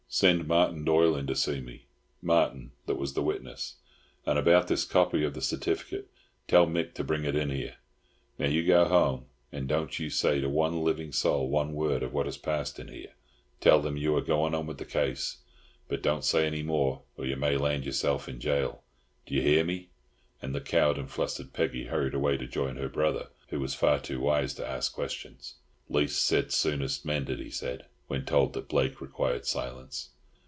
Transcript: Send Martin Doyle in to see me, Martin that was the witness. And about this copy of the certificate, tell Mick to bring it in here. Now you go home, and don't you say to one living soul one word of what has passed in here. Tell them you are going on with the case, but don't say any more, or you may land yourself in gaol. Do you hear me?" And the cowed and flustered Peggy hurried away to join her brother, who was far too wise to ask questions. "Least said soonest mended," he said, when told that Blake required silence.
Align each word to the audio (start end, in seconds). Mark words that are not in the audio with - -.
Send 0.13 0.45
Martin 0.45 0.83
Doyle 0.83 1.15
in 1.15 1.25
to 1.27 1.35
see 1.37 1.61
me, 1.61 1.85
Martin 2.21 2.73
that 2.85 2.95
was 2.97 3.13
the 3.13 3.21
witness. 3.21 3.75
And 4.25 4.37
about 4.37 4.67
this 4.67 4.83
copy 4.83 5.23
of 5.23 5.33
the 5.33 5.41
certificate, 5.41 6.09
tell 6.49 6.67
Mick 6.67 6.93
to 6.95 7.03
bring 7.05 7.23
it 7.23 7.33
in 7.33 7.49
here. 7.49 7.77
Now 8.37 8.47
you 8.47 8.67
go 8.67 8.83
home, 8.89 9.27
and 9.53 9.69
don't 9.69 9.97
you 9.99 10.09
say 10.09 10.41
to 10.41 10.49
one 10.49 10.83
living 10.83 11.13
soul 11.13 11.47
one 11.47 11.71
word 11.71 12.03
of 12.03 12.11
what 12.11 12.25
has 12.25 12.37
passed 12.37 12.77
in 12.77 12.89
here. 12.89 13.13
Tell 13.61 13.79
them 13.81 13.95
you 13.95 14.13
are 14.17 14.21
going 14.21 14.53
on 14.53 14.67
with 14.67 14.79
the 14.79 14.83
case, 14.85 15.37
but 15.87 16.03
don't 16.03 16.25
say 16.25 16.45
any 16.45 16.61
more, 16.61 17.03
or 17.17 17.25
you 17.25 17.37
may 17.37 17.55
land 17.55 17.85
yourself 17.85 18.27
in 18.27 18.39
gaol. 18.39 18.83
Do 19.25 19.33
you 19.33 19.41
hear 19.41 19.63
me?" 19.63 19.91
And 20.41 20.53
the 20.53 20.59
cowed 20.59 20.97
and 20.97 21.09
flustered 21.09 21.53
Peggy 21.53 21.85
hurried 21.85 22.13
away 22.13 22.35
to 22.35 22.45
join 22.45 22.75
her 22.75 22.89
brother, 22.89 23.29
who 23.47 23.61
was 23.61 23.75
far 23.75 23.97
too 23.97 24.19
wise 24.19 24.53
to 24.55 24.67
ask 24.67 24.91
questions. 24.91 25.55
"Least 25.87 26.21
said 26.21 26.51
soonest 26.51 27.05
mended," 27.05 27.39
he 27.39 27.49
said, 27.49 27.85
when 28.07 28.25
told 28.25 28.51
that 28.51 28.67
Blake 28.67 28.99
required 28.99 29.45
silence. 29.45 30.09